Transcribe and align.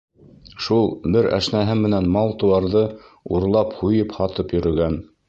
Шул 0.67 0.87
бер 1.15 1.27
әшнәһе 1.37 1.75
менән 1.81 2.09
мал-тыуарҙы 2.15 2.81
урлап 3.37 3.77
һуйып, 3.83 4.17
һатып 4.23 4.57
йөрөгән. 4.59 4.99